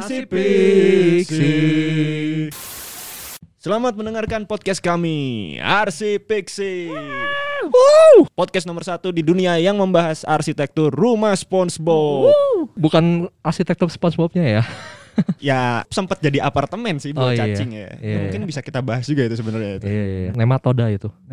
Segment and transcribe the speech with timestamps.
[0.00, 1.52] Arsipiksi.
[3.60, 6.88] Selamat mendengarkan podcast kami, Arsipiksi.
[8.32, 12.32] Podcast nomor satu di dunia yang membahas arsitektur rumah SpongeBob.
[12.72, 14.64] Bukan arsitektur SpongeBob-nya ya.
[15.36, 17.44] Ya sempat jadi apartemen sih buat Oh, iya.
[17.52, 17.92] cacing ya.
[18.00, 18.48] Iya, Mungkin iya.
[18.48, 19.84] bisa kita bahas juga itu sebenarnya itu.
[19.84, 20.30] Iya, iya.
[20.32, 21.12] Nematoda itu.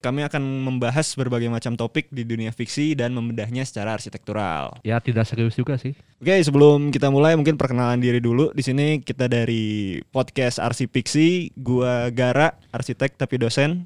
[0.00, 4.80] Kami akan membahas berbagai macam topik di dunia fiksi dan membedahnya secara arsitektural.
[4.80, 5.92] Ya tidak serius juga sih.
[6.16, 8.48] Oke, sebelum kita mulai mungkin perkenalan diri dulu.
[8.56, 13.84] Di sini kita dari podcast Arsipiksi, gua Gara, arsitek tapi dosen.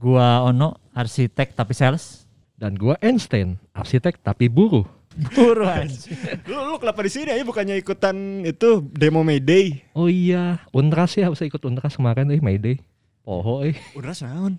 [0.00, 2.24] Gua Ono, arsitek tapi sales.
[2.56, 4.88] Dan gua Einstein, arsitek tapi buruh.
[5.36, 6.16] Buru anjing.
[6.48, 9.84] Lu lu kenapa di sini aja bukannya ikutan itu demo Mayday?
[9.92, 12.80] Oh iya, Untras ya harusnya ikut Untras kemarin eh Mayday.
[13.20, 13.76] Poho eh.
[13.92, 14.56] Udah naon?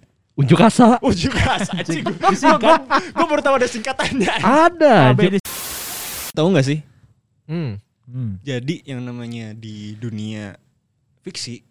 [1.02, 1.72] Unjuk rasa.
[1.78, 2.04] Anjing.
[2.58, 2.78] Gua,
[3.14, 4.34] gua baru tahu ada singkatannya.
[4.42, 4.96] Ada.
[5.14, 5.40] KB J- di
[6.32, 6.80] Tahu nggak sih?
[7.46, 7.78] Hmm.
[8.08, 8.40] Hmm.
[8.42, 10.56] Jadi yang namanya di dunia
[11.22, 11.64] fiksi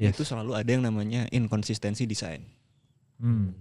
[0.00, 0.16] Yes.
[0.18, 2.42] itu selalu ada yang namanya inkonsistensi desain.
[3.22, 3.54] Hmm.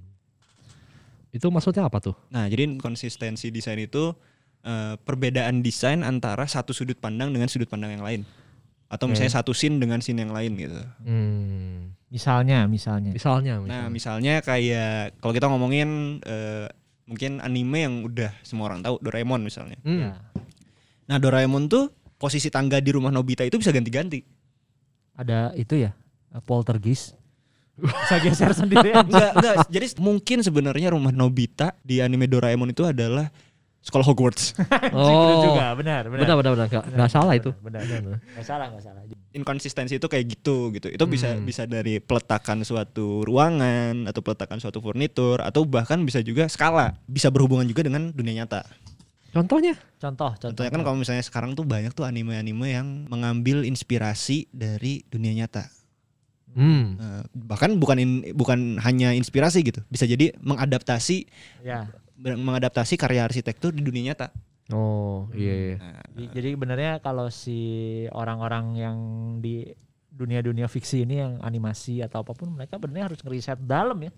[1.30, 2.18] Itu maksudnya apa tuh?
[2.34, 4.16] Nah, jadi inkonsistensi desain itu
[4.66, 8.22] eh, perbedaan desain antara satu sudut pandang dengan sudut pandang yang lain.
[8.92, 10.76] Atau misalnya satu scene dengan scene yang lain gitu.
[11.08, 11.96] Hmm.
[12.12, 13.16] Misalnya, misalnya.
[13.16, 13.88] Misalnya, Nah, misalnya.
[13.88, 16.68] misalnya kayak kalau kita ngomongin eh,
[17.08, 19.80] mungkin anime yang udah semua orang tahu, Doraemon misalnya.
[19.88, 20.12] Hmm.
[20.12, 20.12] Ya.
[21.08, 21.88] Nah, Doraemon tuh
[22.20, 24.28] posisi tangga di rumah Nobita itu bisa ganti-ganti.
[25.16, 25.96] Ada itu ya,
[26.36, 27.16] eh, poltergeist.
[27.80, 28.92] Bisa geser sendiri.
[29.08, 29.56] Enggak, enggak.
[29.72, 33.32] Jadi mungkin sebenarnya rumah Nobita di anime Doraemon itu adalah
[33.82, 34.54] sekolah Hogwarts.
[34.94, 35.42] Oh.
[35.52, 36.22] juga, benar, benar.
[36.24, 36.68] Benar, benar, benar.
[36.70, 37.50] Nggak, nggak salah itu.
[37.60, 38.18] Benar, benar.
[38.22, 39.02] Nggak salah, nggak salah.
[39.32, 40.88] Inkonsistensi itu kayak gitu gitu.
[40.88, 41.44] Itu bisa Hmm.
[41.44, 46.94] bisa dari peletakan suatu ruangan atau peletakan suatu furnitur atau bahkan bisa juga skala.
[47.06, 48.68] Bisa berhubungan juga dengan dunia nyata.
[49.32, 49.80] Contohnya?
[49.96, 50.52] Contoh, contoh.
[50.52, 55.72] Contohnya kan kalau misalnya sekarang tuh banyak tuh anime-anime yang mengambil inspirasi dari dunia nyata.
[56.52, 57.00] Hmm.
[57.00, 59.80] Eh, bahkan bukan in- bukan hanya inspirasi gitu.
[59.88, 61.32] Bisa jadi mengadaptasi
[61.64, 61.88] Ya.
[62.22, 64.30] Mengadaptasi karya arsitektur di dunia nyata.
[64.72, 65.76] Oh, iya, iya.
[65.82, 66.00] Nah,
[66.32, 67.60] Jadi benernya kalau si
[68.08, 68.98] orang-orang yang
[69.38, 69.68] di
[70.08, 74.12] dunia-dunia fiksi ini yang animasi atau apa pun mereka benernya harus ngeriset dalam ya.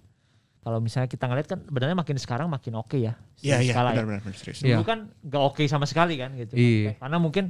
[0.64, 3.18] Kalau misalnya kita ngeliat kan benernya makin sekarang makin oke ya.
[3.36, 4.04] si Iya iya skala ya.
[4.06, 4.60] benar benar serius.
[4.62, 4.78] Iya.
[4.78, 6.54] Dulu kan gak oke sama sekali kan gitu.
[6.56, 6.96] Iya.
[7.02, 7.46] Karena mungkin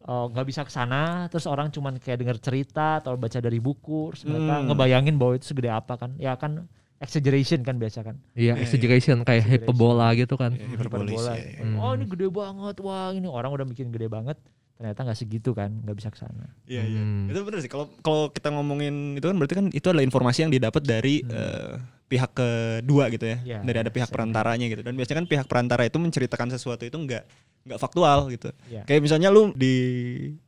[0.00, 4.10] eh, nggak bisa ke sana terus orang cuman kayak denger cerita atau baca dari buku
[4.16, 4.66] terus mereka Hmm.
[4.66, 6.16] ngebayangin bahwa itu segede apa kan.
[6.16, 6.66] Ya kan
[7.00, 8.16] exaggeration kan biasa kan.
[8.36, 9.64] Iya, Iya, exaggeration kayak Exaggeration.
[9.64, 10.52] hyperbola gitu kan.
[10.52, 11.32] Iya, hiperbolis, Hiperbola.
[11.34, 11.62] ya, ya.
[11.64, 11.76] Hmm.
[11.76, 14.36] Oh ini gede banget, wah ini orang udah bikin gede banget.
[14.76, 16.46] Ternyata nggak segitu kan, nggak bisa ke sana.
[16.64, 17.00] Iya iya.
[17.00, 17.28] Hmm.
[17.28, 17.68] Itu benar sih.
[17.68, 21.74] Kalau kalau kita ngomongin itu kan berarti kan itu adalah informasi yang didapat dari eh,
[22.06, 23.38] pihak kedua gitu ya.
[23.44, 24.80] Iya, dari ada pihak bisa perantaranya gitu.
[24.80, 27.24] Dan biasanya kan pihak perantara itu menceritakan sesuatu itu enggak
[27.64, 28.52] enggak faktual gitu.
[28.68, 28.84] Iya.
[28.84, 29.72] Kayak misalnya lu di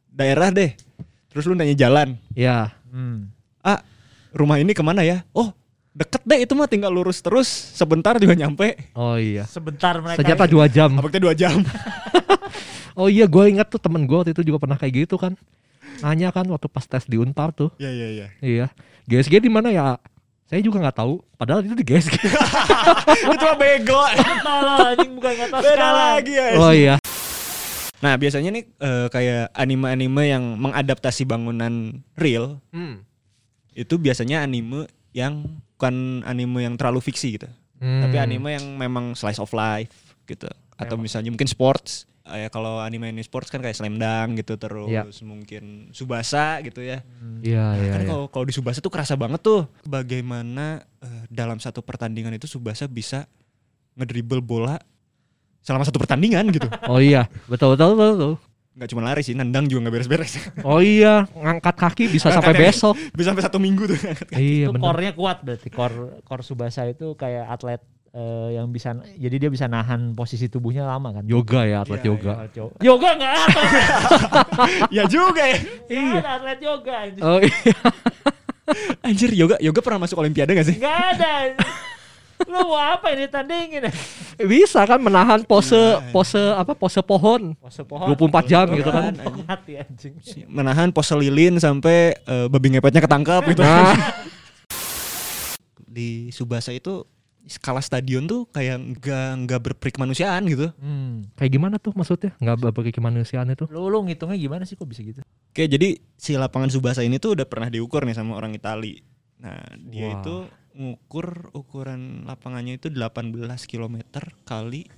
[0.08, 0.72] daerah deh.
[1.28, 2.16] Terus lu nanya jalan.
[2.32, 2.72] Iya.
[2.88, 3.32] Hmm.
[3.60, 3.80] Ah,
[4.32, 5.24] rumah ini ke mana ya?
[5.32, 5.52] Oh,
[5.92, 8.76] deket deh itu mah tinggal lurus terus sebentar juga nyampe.
[8.92, 9.44] Oh iya.
[9.44, 10.96] Sebentar mereka Senjata dua jam.
[10.96, 11.60] Apa kita dua jam?
[12.92, 15.32] Oh iya, gue ingat tuh temen gue waktu itu juga pernah kayak gitu kan.
[16.04, 17.72] Nanya kan waktu pas tes di Unpar tuh.
[17.80, 18.26] Iya iya iya.
[18.44, 18.66] Iya.
[19.08, 19.96] GSG di mana ya?
[20.44, 21.24] Saya juga nggak tahu.
[21.40, 22.12] Padahal itu di GSG.
[23.32, 23.96] itu mah bego.
[24.92, 26.46] Anjing bukan kata Beda lagi ya.
[26.60, 26.94] oh iya.
[28.04, 33.00] Nah biasanya nih eh, kayak anime-anime yang mengadaptasi bangunan real Hmm.
[33.72, 35.44] itu biasanya anime yang
[35.76, 38.02] bukan anime yang terlalu fiksi gitu, Hmm.
[38.02, 39.92] tapi anime yang memang slice of life
[40.24, 41.04] gitu, atau Memang.
[41.04, 42.04] misalnya mungkin sports.
[42.22, 45.02] Eh, kalau anime ini sports kan kayak Slam Dunk gitu terus Iya.
[45.20, 47.02] mungkin Subasa gitu ya.
[47.42, 47.90] Iya iya.
[47.90, 48.08] kan iya.
[48.08, 52.86] kalau kalau di Subasa tuh kerasa banget tuh bagaimana eh, dalam satu pertandingan itu Subasa
[52.86, 53.26] bisa
[53.98, 54.78] ngedribble bola
[55.60, 56.70] selama satu pertandingan gitu.
[56.86, 58.10] Oh iya, betul betul betul.
[58.14, 58.34] betul.
[58.72, 60.32] Nggak cuma lari sih, nendang juga nggak beres-beres.
[60.64, 62.96] Oh iya, ngangkat kaki bisa sampai besok.
[63.12, 63.98] Bisa sampai satu minggu tuh.
[64.32, 64.82] Iya itu benar.
[64.82, 67.80] core-nya kuat berarti core core Subasa itu kayak atlet
[68.16, 71.24] eh, yang bisa jadi dia bisa nahan posisi tubuhnya lama kan.
[71.28, 72.32] Yoga ya, atlet Iya, yoga.
[72.56, 73.62] Yoga, yoga enggak ada.
[74.96, 75.58] ya juga ya.
[75.92, 76.12] Iya.
[76.16, 77.22] ada atlet yoga anjing.
[77.24, 77.76] Oh iya.
[79.04, 80.76] Anjir, yoga yoga pernah masuk olimpiade gak sih?
[80.80, 81.32] Enggak ada.
[82.48, 83.86] Lu mau apa ini tandingin?
[84.38, 86.10] Bisa kan menahan pose Nah.
[86.10, 87.54] pose apa pose pohon.
[87.56, 88.08] Pose pohon.
[88.10, 89.12] 24 jam gitu kan.
[89.44, 90.14] Mati anjing.
[90.46, 93.60] Menahan pose lilin sampai eh, babi ngepetnya ketangkap gitu.
[93.60, 93.94] Nah,
[95.84, 97.04] Di Subasa itu
[97.42, 100.70] skala stadion tuh kayak nggak nggak berperik kemanusiaan gitu.
[100.78, 101.26] Hmm.
[101.34, 102.32] kayak gimana tuh maksudnya?
[102.38, 103.66] Nggak berbagi kemanusiaan itu?
[103.68, 105.20] Lu lu ngitungnya gimana sih kok bisa gitu?
[105.52, 109.02] Oke, jadi si lapangan Subasa ini tuh udah pernah diukur nih sama orang Itali.
[109.42, 110.12] Nah, dia Wah.
[110.16, 110.34] itu
[110.72, 113.32] ngukur ukuran lapangannya itu 18
[113.68, 113.96] km
[114.44, 114.88] kali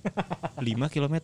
[0.57, 1.15] 5 km.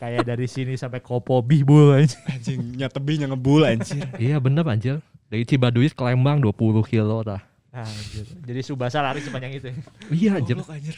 [0.00, 2.18] Kayak dari sini sampai Kopo Bihbul aja.
[2.26, 4.02] Anjing nyatebihnya ngebul anjir.
[4.18, 4.98] Iya bener anjir.
[5.30, 7.38] Dari Cibaduit ke Lembang 20 kilo dah.
[7.70, 8.26] Anjir.
[8.26, 9.70] Jadi Subasa lari sepanjang itu.
[9.70, 9.76] ya.
[10.10, 10.56] Iya anjir.
[10.58, 10.96] Goblok, anjir.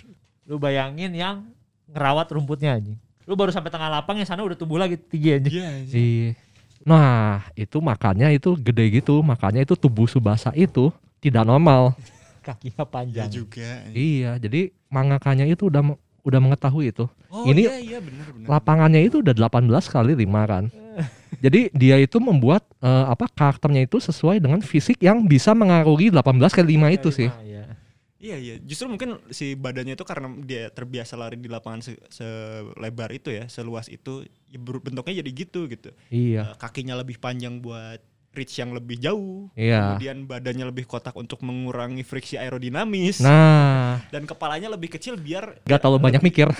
[0.49, 1.45] Lu bayangin yang
[1.93, 2.97] ngerawat rumputnya anjing.
[3.29, 5.53] Lu baru sampai tengah lapang yang sana udah tumbuh lagi tinggi anjing.
[5.53, 5.97] Iya anjir.
[5.99, 6.31] Iya.
[6.83, 10.91] Nah, itu makanya itu gede gitu, makanya itu tubuh Subasa itu
[11.23, 11.95] tidak normal.
[12.47, 13.31] Kakinya Iya panjang.
[13.31, 13.63] juga.
[13.87, 13.95] anjir.
[13.95, 17.07] Iya, jadi mangakanya itu udah udah mengetahui itu.
[17.31, 18.47] Oh Ini iya iya benar benar.
[18.59, 20.65] Lapangannya itu udah 18 kali 5 kan.
[21.45, 26.39] Jadi dia itu membuat eh, apa karakternya itu sesuai dengan fisik yang bisa mengaruhi 18
[26.53, 27.31] kali 5 itu sih.
[27.33, 27.43] Nah,
[28.23, 28.37] iya.
[28.39, 33.35] Iya justru mungkin si badannya itu karena dia terbiasa lari di lapangan se- selebar itu
[33.35, 35.91] ya, seluas itu, ya bentuknya jadi gitu gitu.
[36.09, 36.55] Iya.
[36.55, 37.99] Eh, kakinya lebih panjang buat
[38.33, 39.53] reach yang lebih jauh.
[39.53, 39.99] Iya.
[39.99, 43.21] Kemudian badannya lebih kotak untuk mengurangi friksi aerodinamis.
[43.21, 46.49] Nah, Dan kepalanya lebih kecil biar gak terlalu banyak mikir.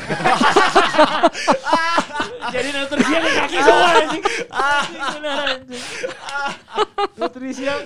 [2.53, 4.23] Jadi nutrisi ke kaki semua anjing.
[4.53, 5.85] Anjing, bener anjing.
[7.17, 7.81] Nutrisi yang.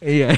[0.00, 0.28] Iya.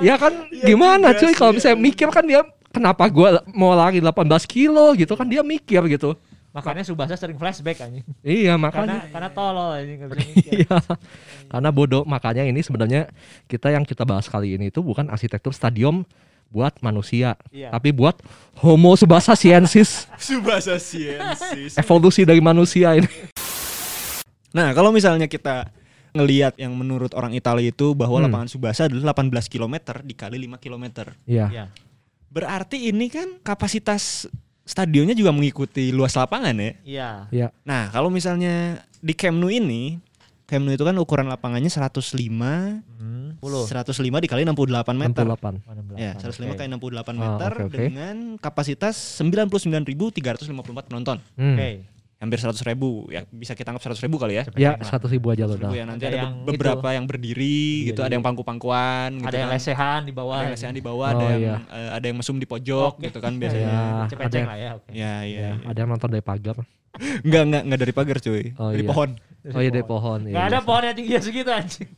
[0.00, 1.56] Ya kan Iya gimana cuy sih, kalau iya.
[1.58, 2.40] misalnya mikir kan dia
[2.70, 6.14] kenapa gua mau lari 18 kilo gitu kan dia mikir gitu.
[6.52, 8.04] Makanya Subasa sering flashback anjing.
[8.20, 10.52] Iya, Karena makanya karena tolol anjing nggak bisa mikir.
[10.64, 10.76] Iya.
[11.48, 13.08] Karena bodoh makanya ini sebenarnya
[13.48, 16.04] kita yang kita bahas kali ini itu bukan arsitektur stadion
[16.52, 17.72] buat manusia, Iya.
[17.72, 18.20] tapi buat
[18.60, 21.80] Homo subasa siensis, Subasa siensis.
[21.80, 23.08] evolusi dari manusia ini.
[24.52, 25.72] Nah, kalau misalnya kita
[26.12, 28.28] ngelihat yang menurut orang Italia itu bahwa Hmm.
[28.28, 30.84] lapangan Subasa adalah 18 km dikali 5 km.
[31.24, 31.46] Iya.
[31.48, 31.64] Iya.
[32.28, 34.28] Berarti ini kan kapasitas
[34.62, 36.72] stadionnya juga mengikuti luas lapangan ya.
[36.82, 37.10] Iya.
[37.28, 37.48] Iya.
[37.62, 39.98] Nah, kalau misalnya di Camp Nou ini,
[40.44, 43.34] Camp Nou itu kan ukuran lapangannya 105 Hmm.
[43.40, 43.66] 10.
[43.66, 45.24] 105 dikali 68 meter.
[45.26, 45.96] 68.
[45.96, 46.58] Ya, 105 Oke.
[46.58, 47.76] kali 68 Oh, meter oke, oke.
[47.76, 51.18] dengan kapasitas 99.354 penonton.
[51.34, 51.56] Hmm.
[51.56, 51.68] Oke.
[52.22, 54.46] Hampir 100 ribu, ya bisa kita anggap 100 ribu kali ya.
[54.54, 55.58] Ya, Cepet satu ribu aja loh.
[55.58, 55.74] 100 ribu dah.
[55.74, 58.14] ya nanti Ada ada, yang be- beberapa yang berdiri gitu, Iya, ada iya.
[58.14, 59.58] yang pangku-pangkuan gitu Ada yang kan.
[59.58, 60.38] lesehan di bawah.
[60.38, 61.56] Ada yang lesehan di bawah, Oh, ada yang iya.
[61.66, 63.10] eh, ada yang mesum di pojok Oke.
[63.10, 63.74] gitu kan Ya, biasanya.
[64.06, 64.70] Cepet-cepet ada, lah ya.
[64.78, 64.88] Oke.
[64.94, 65.10] Ya, iya.
[65.18, 65.50] ya, iya.
[65.66, 66.56] ada yang nonton dari pagar.
[67.26, 68.44] Enggak, enggak, enggak dari pagar cuy.
[68.54, 68.90] Oh, dari iya.
[68.94, 69.10] pohon.
[69.42, 70.20] Oh iya dari pohon.
[70.22, 70.62] Gak iya, ada iya.
[70.62, 71.90] pohon yang tinggi segitu anjing.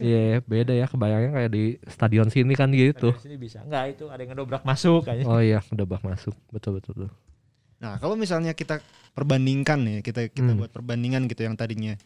[0.00, 3.12] Iya, beda ya kebayangnya kayak di stadion sini kan gitu.
[3.12, 3.60] Dari sini bisa.
[3.60, 5.28] Enggak itu ada yang ngedobrak masuk anjing.
[5.28, 6.32] Oh iya, bak masuk.
[6.48, 7.10] Betul betul betul.
[7.76, 8.80] Nah, kalau misalnya kita
[9.12, 10.60] perbandingkan ya, kita kita Hmm.
[10.64, 11.96] buat perbandingan gitu yang tadinya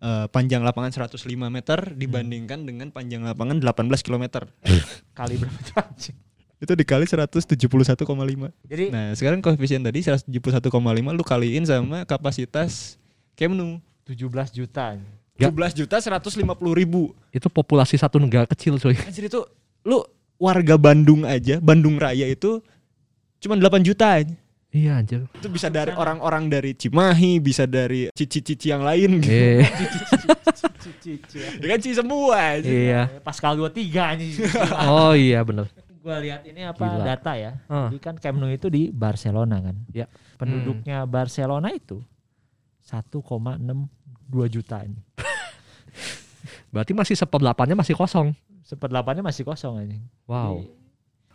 [0.00, 4.48] eh, panjang lapangan 105 meter dibandingkan dengan panjang lapangan 18 km.
[5.18, 6.16] Kali berapa anjing.
[6.56, 8.48] Itu dikali 171,5.
[8.64, 10.32] Jadi Nah, sekarang koefisien tadi 171,5
[11.12, 12.96] lu kaliin sama kapasitas
[13.36, 13.80] Nou.
[14.04, 15.12] 17 juta anjing.
[15.40, 15.48] Ya.
[15.48, 17.12] 17 juta 150 ribu.
[17.32, 18.96] Itu populasi satu negara kecil cuy.
[19.04, 19.40] Anjir itu
[19.84, 20.04] lu
[20.36, 22.60] warga Bandung aja, Bandung Raya itu
[23.36, 24.32] cuma 8 juta aja.
[24.70, 25.26] Iya anjir.
[25.34, 29.34] Itu bisa dari orang-orang dari Cimahi, bisa dari cici-cici yang lain gitu.
[30.80, 32.68] Eh, Cici Ya kan cici semua aja.
[32.68, 33.02] iya.
[33.20, 34.32] Pascal 23 anjing.
[34.90, 35.68] Oh iya bener.
[36.00, 37.04] Gua lihat ini apa Gila.
[37.04, 37.52] data ya.
[37.68, 37.88] Ah.
[37.92, 39.76] Jadi kan Camp Nou itu di Barcelona kan.
[39.92, 40.08] Ya.
[40.40, 42.00] Penduduknya Barcelona itu
[42.84, 43.60] 1,62
[44.48, 45.00] juta ini.
[46.72, 48.32] Berarti masih seperdelapannya masih kosong.
[48.64, 50.02] Seperdelapannya masih kosong anjing.
[50.24, 50.62] Wow.
[50.64, 50.79] Jadi,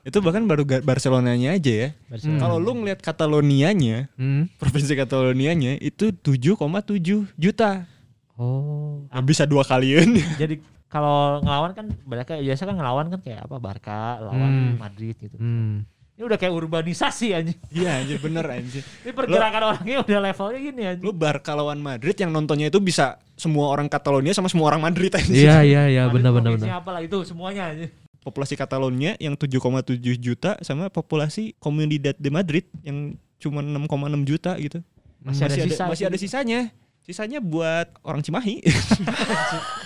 [0.06, 1.90] Itu bahkan baru Barcelonanya aja ya.
[2.06, 2.38] Barcelona.
[2.40, 4.46] Kalau lu ngeliat Katalonianya, Hmm.
[4.56, 7.90] provinsi Katalonianya itu 7,7 juta.
[8.38, 9.10] Oh.
[9.10, 10.14] Nah, bisa dua kalian.
[10.38, 14.74] Jadi kalau ngelawan kan mereka biasa kan ngelawan kan kayak apa Barca lawan Hmm.
[14.78, 15.36] Madrid gitu.
[15.36, 15.90] Hmm.
[16.16, 17.60] Ini udah kayak urbanisasi anjing.
[17.74, 18.86] Iya anjir bener anjir.
[19.04, 21.04] Ini pergerakan orangnya udah levelnya gini anjing.
[21.04, 25.12] Lu Barca lawan Madrid yang nontonnya itu bisa semua orang Catalonia sama semua orang Madrid
[25.12, 25.44] anjir.
[25.44, 26.80] Iya iya iya benar benar benar.
[26.80, 27.92] apa lah itu semuanya anjing.
[28.26, 33.86] Populasi Catalonia yang 7,7 juta sama populasi Comunidad de Madrid yang cuma 6,6
[34.26, 34.82] juta gitu.
[35.22, 36.10] Masih ada sisa masih sih.
[36.10, 36.60] ada sisanya.
[37.06, 38.66] Sisanya buat orang Cimahi.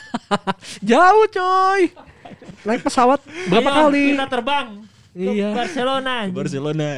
[0.89, 1.81] Jauh coy.
[2.63, 4.03] Naik pesawat berapa Ayo, kali?
[4.15, 4.67] Kita terbang
[5.12, 5.50] ke Iya.
[5.51, 6.36] Barcelona anjing.
[6.38, 6.89] Barcelona.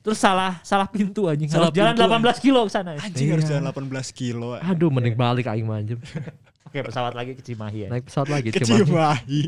[0.00, 1.48] Terus salah salah pintu anjing.
[1.48, 2.90] Salah Harus jalan pintu, 18 kilo ke sana.
[2.98, 3.32] Anjing Iya.
[3.36, 4.48] harus jalan 18 kilo.
[4.58, 5.80] Aduh mending balik aing mah.
[6.70, 7.88] Oke, pesawat lagi ke Cimahi ya.
[7.90, 8.86] Naik pesawat lagi Ke Cimahi.
[8.86, 9.42] Cimahi.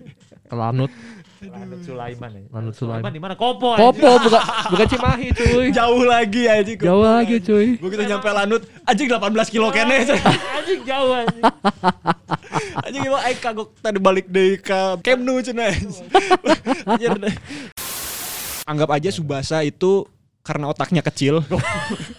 [0.50, 0.91] Ke Lanut.
[1.38, 2.43] Lanut Sulaiman ya.
[2.50, 3.14] Lanut Sulaiman.
[3.14, 3.38] di mana?
[3.38, 3.79] Kopo.
[3.79, 4.43] Popo bukan
[4.75, 5.71] bukan Cimahi cuy.
[5.71, 6.83] Jauh lagi anjing.
[6.83, 7.79] Jauh lagi cuy.
[7.79, 10.02] Begitu nyampe Lanut, anjing 18 kilo kene.
[10.59, 10.83] anjing.
[10.83, 11.45] Jauh anjing.
[12.83, 15.71] Anjing emang aing kagok tadi balik deui ka Camp Nou cenah.
[16.91, 17.14] Anjir.
[18.67, 20.11] Anggap aja Subasa itu
[20.43, 21.39] karena otaknya kecil,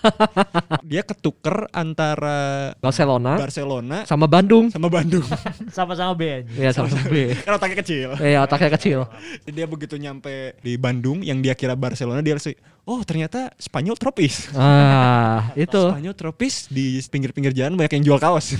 [0.89, 4.71] dia ketuker antara Barcelona Barcelona sama Bandung.
[4.71, 5.27] sama Bandung.
[5.75, 6.47] Sama-sama B.
[6.55, 7.31] Iya sama B.
[7.43, 8.09] karena otaknya kecil.
[8.15, 8.99] Iya otaknya kecil.
[9.43, 12.55] Jadi dia begitu nyampe di Bandung yang dia kira Barcelona dia langsung
[12.87, 14.47] oh ternyata Spanyol tropis.
[14.55, 15.91] Ah itu.
[15.91, 18.55] Spanyol tropis di pinggir-pinggir jalan banyak yang jual kaos.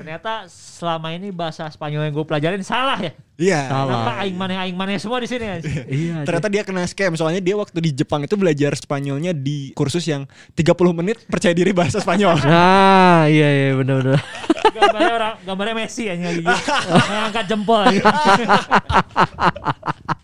[0.00, 3.12] Ternyata selama ini bahasa Spanyol yang gue pelajarin salah ya.
[3.36, 3.60] Iya.
[3.68, 3.84] Salah.
[3.84, 5.76] Kenapa aing maneh aing maneh semua di sini anjing.
[5.92, 6.24] Iya.
[6.24, 10.24] Ternyata dia kena scam soalnya dia waktu di Jepang itu belajar Spanyolnya di kursus yang
[10.56, 12.40] 30 menit percaya diri bahasa Spanyol.
[12.40, 14.24] Nah iya iya benar-benar.
[14.70, 16.72] gambarnya orang gambarnya Messi anjing lagi gitu.
[16.96, 18.04] Yang angkat jempol anjing.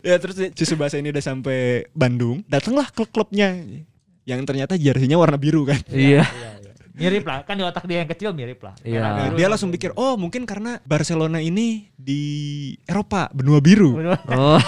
[0.00, 3.60] ya terus Susu Bahasa ini udah sampai Bandung, datanglah klub-klubnya
[4.26, 5.78] yang ternyata jersinya warna biru kan.
[5.86, 6.24] Iya.
[6.24, 6.50] Iya, iya.
[6.96, 8.72] Mirip lah, kan di otak dia yang kecil mirip lah.
[8.80, 8.98] Iya.
[8.98, 9.36] Merah Nah, biru.
[9.36, 12.20] dia langsung pikir, oh mungkin karena Barcelona ini di
[12.84, 14.00] Eropa benua biru.
[14.26, 14.56] Oh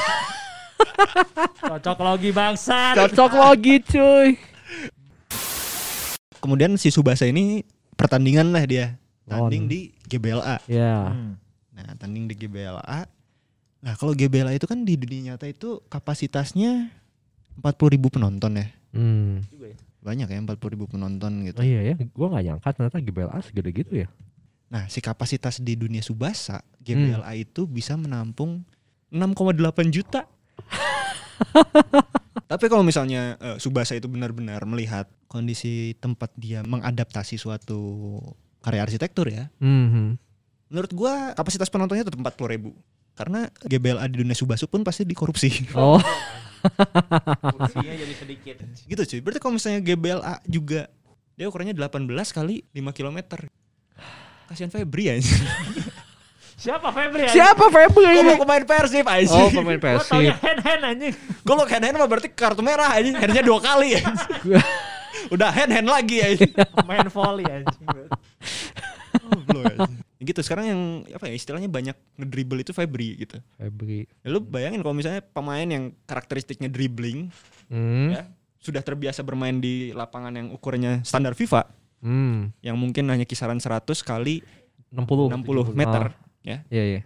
[1.59, 2.95] Cocok logi bangsat.
[2.97, 4.37] cocok lagi cuy.
[6.39, 7.67] Kemudian si Subasa ini
[7.99, 8.95] pertandingan lah dia,
[9.25, 9.71] tanding On.
[9.71, 10.57] di GBLA.
[10.71, 11.11] Ya.
[11.11, 11.35] Hmm.
[11.75, 13.09] Nah, tanding di GBLA.
[13.79, 16.91] Nah, kalau GBLA itu kan di dunia nyata itu kapasitasnya
[17.57, 18.67] 40.000 ribu penonton ya.
[18.93, 19.43] Hmm.
[19.49, 19.79] Juga ya.
[19.99, 21.59] Banyak ya 40.000 ribu penonton gitu.
[21.59, 24.09] Oh iya ya, gua nggak nyangka ternyata GBLA segede gitu ya.
[24.69, 28.63] Nah, si kapasitas di dunia Subasa, GBLA itu bisa menampung
[29.09, 29.57] 6,8
[29.89, 30.29] juta.
[32.51, 38.21] Tapi kalau misalnya eh, Subasa itu benar-benar melihat kondisi tempat dia mengadaptasi suatu
[38.61, 40.17] karya arsitektur ya, Hmm.
[40.69, 42.71] menurut gua kapasitas penontonnya tetap 40 ribu.
[43.13, 45.75] Karena GBLA di dunia Subasa pun pasti dikorupsi.
[45.75, 45.99] Oh
[47.55, 48.57] Kursinya jadi sedikit.
[48.87, 49.21] gitu cuy.
[49.23, 50.91] Berarti kalau misalnya GBLA juga
[51.39, 53.19] dia ukurannya 18 kali 5 km.
[54.49, 55.15] Kasihan Febri ya.
[56.59, 57.39] Siapa Febri anjing?
[57.39, 58.19] siapa Febri?
[58.19, 59.31] Gue mau pemain Persib aja.
[59.31, 60.35] Oh pemain Persib.
[60.43, 61.15] hand hand anjing.
[61.47, 63.15] Gue lo hand hand mah berarti kartu merah aja.
[63.15, 64.03] Handnya dua kali ya.
[65.35, 66.35] Udah hand hand lagi ya.
[66.83, 67.87] Main volley anjing.
[67.87, 68.11] Aja.
[70.19, 70.81] Gitu sekarang yang
[71.15, 73.39] apa ya istilahnya banyak ngedribble itu Febri gitu.
[73.55, 74.11] Febri.
[74.23, 77.31] Ya, lu bayangin kalau misalnya pemain yang karakteristiknya dribbling
[77.69, 78.11] Hmm.
[78.17, 78.23] ya
[78.59, 81.69] sudah terbiasa bermain di lapangan yang ukurannya standar FIFA
[82.03, 82.51] Hmm.
[82.65, 84.43] yang mungkin hanya kisaran 100 kali
[84.91, 85.29] 60.
[85.31, 86.65] 60 meter ya.
[86.67, 87.01] Iya iya.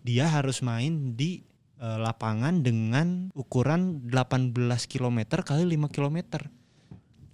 [0.00, 1.42] Dia harus main di
[1.76, 4.56] eh, lapangan dengan ukuran 18
[4.88, 6.48] km kali 5 km.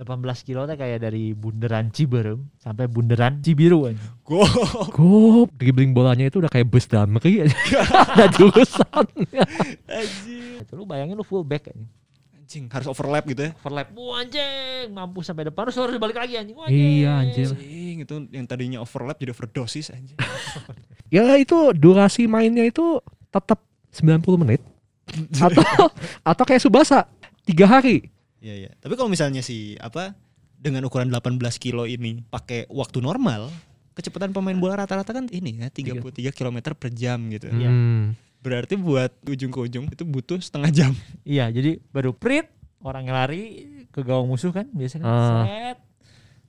[0.03, 4.11] 18 kilo teh kayak dari bundaran Ciberem sampai bundaran Cibiru anjing.
[4.27, 4.43] Go.
[4.91, 7.57] Gop, dribbling bolanya itu udah kayak bus damri aja.
[8.15, 9.05] Ada jurusan.
[10.63, 11.91] Itu lu bayangin lu full back anjing.
[12.35, 13.51] Anjing, harus overlap gitu ya.
[13.65, 13.87] Overlap.
[13.97, 16.57] Wah anjing, mampu sampai depan terus harus balik lagi anjing.
[16.59, 16.83] Wah, anjing.
[17.01, 17.49] Iya anjir.
[17.55, 20.19] Anjing, itu yang tadinya overlap jadi overdosis anjing.
[21.13, 22.97] Ya itu durasi mainnya itu
[23.29, 23.61] tetap
[23.93, 24.65] 90 menit.
[25.45, 25.61] Atau
[26.25, 27.05] atau kayak Subasa
[27.45, 28.09] tiga hari.
[28.43, 28.71] Iya, iya.
[28.77, 30.19] Tapi kalau misalnya si apa
[30.59, 33.47] dengan ukuran 18 kilo ini pakai waktu normal,
[33.95, 37.47] kecepatan pemain bola rata-rata kan ini ya 33 km per jam gitu.
[37.49, 37.71] Iya.
[37.71, 38.19] Hmm.
[38.43, 40.91] Berarti buat ujung ke ujung itu butuh setengah jam.
[41.23, 42.51] Iya, jadi baru prit
[42.83, 43.43] orang lari
[43.95, 45.15] ke gawang musuh kan biasanya kan.
[45.15, 45.47] Ah.
[45.47, 45.79] Set.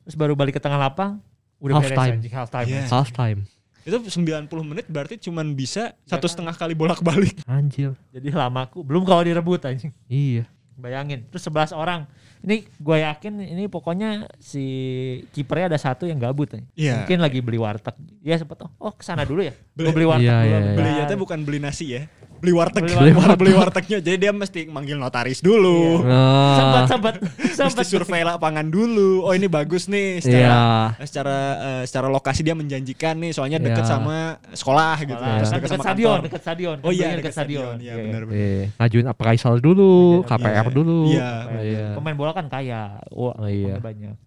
[0.03, 1.21] Terus baru balik ke tengah lapang
[1.62, 2.13] udah Half beres time.
[2.17, 2.67] anjing half time.
[2.67, 2.81] Iya.
[2.89, 3.39] Half time.
[3.83, 6.31] Itu 90 menit berarti cuman bisa Ya satu kan?
[6.33, 7.38] setengah kali bolak-balik.
[7.45, 7.93] Anjir.
[8.09, 9.93] Jadi lamaku belum kalau direbut anjing.
[10.09, 10.50] Iya.
[10.74, 12.10] Bayangin, terus 11 orang.
[12.44, 14.65] Ini gue yakin ini pokoknya si
[15.32, 16.63] kipernya ada satu yang gabut nih.
[16.75, 16.94] Iya.
[17.00, 17.96] Mungkin lagi beli warteg.
[18.20, 19.53] Dia sempet oh, oh ke sana dulu ya.
[19.72, 20.50] Beli- Gue beli warteg Iya, dulu.
[20.50, 20.75] iya, bentar.
[20.75, 22.01] Belinya tuh bukan beli nasi ya.
[22.43, 22.83] Beli warteg.
[22.83, 23.38] Beli Beli, warteg.
[23.39, 23.97] beli wartegnya.
[23.97, 26.03] Jadi dia mesti manggil notaris dulu.
[26.03, 29.23] Ah, Sempat sempat Mesti sempat survei lapangan dulu.
[29.23, 30.19] Oh ini bagus nih Iya.
[30.19, 30.57] secara
[31.07, 33.91] secara eh, secara lokasi dia menjanjikan nih soalnya deket Iya.
[33.95, 34.17] sama
[34.51, 35.15] sekolah gitu.
[35.15, 36.25] Sekolah, Terus deket dekat sama stadion, kantor.
[36.27, 36.77] dekat stadion.
[36.83, 37.73] Oh iya dekat stadion.
[37.79, 38.35] Iya benar benar.
[38.35, 40.75] Eh, ngajuin appraisal dulu, KPR Iya.
[40.75, 41.00] dulu.
[41.07, 41.31] Iya.
[41.63, 41.85] Iya.
[41.95, 43.00] Pemain bola kan kaya.
[43.07, 43.79] Wah, Oh, iya.
[43.79, 44.19] banyak.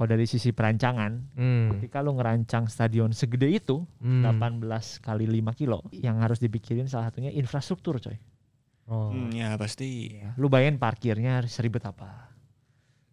[0.00, 1.76] Kalau dari sisi perancangan, Hmm.
[1.76, 4.24] ketika lu ngerancang stadion segede itu, Hmm.
[4.24, 8.16] 18 kali 5 kilo, yang harus dipikirin salah satunya infrastruktur coy.
[8.88, 9.12] Oh.
[9.12, 10.16] Hmm, ya pasti.
[10.16, 12.32] Ya, lu bayangin parkirnya seribet apa.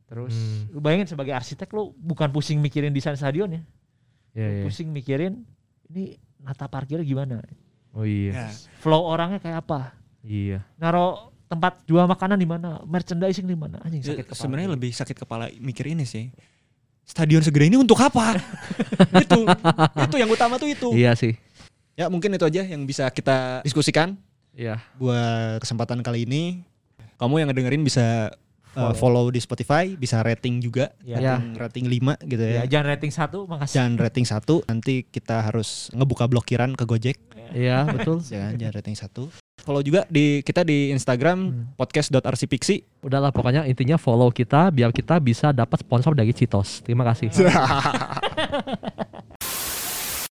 [0.08, 0.72] Terus Hmm.
[0.72, 3.62] lu bayangin sebagai arsitek lu bukan pusing mikirin desain stadion ya.
[4.32, 4.63] Iya, Lu iya.
[4.72, 5.44] Pusing mikirin
[5.91, 7.44] ini nata parkirnya gimana.
[7.91, 8.48] Oh iya.
[8.48, 8.50] Ya.
[8.79, 9.91] Flow orangnya kayak apa.
[10.24, 10.63] Iya.
[10.79, 13.84] Naro tempat jual makanan di mana, merchandising di mana.
[13.84, 14.39] Anjing sakit kepala.
[14.39, 16.32] Sebenarnya lebih sakit kepala mikir ini sih.
[17.08, 18.36] Stadion segede ini untuk apa?
[19.24, 19.48] itu,
[20.04, 20.92] itu yang utama tuh itu.
[20.92, 21.40] Iya sih.
[21.96, 24.20] Ya mungkin itu aja yang bisa kita diskusikan
[24.52, 24.78] Iya.
[25.00, 26.62] buat kesempatan kali ini.
[27.18, 28.30] Kamu yang ngedengerin bisa
[28.76, 29.26] uh, Follow.
[29.26, 31.18] follow di Spotify, bisa rating juga, Ya.
[31.18, 32.64] rating, rating 5 gitu Ya, ya.
[32.70, 33.74] jangan rating satu, makasih.
[33.82, 37.18] Jangan rating satu, nanti kita harus ngebuka blokiran ke Gojek,
[37.56, 38.22] Iya, betul.
[38.22, 38.54] kan?
[38.54, 39.34] Jangan rating satu.
[39.58, 41.64] Follow juga di kita di Instagram Hmm.
[41.76, 43.02] podcast.rcpixi.
[43.02, 46.86] Udahlah pokoknya intinya follow kita biar kita bisa dapat sponsor dari Citos.
[46.86, 47.34] Terima kasih.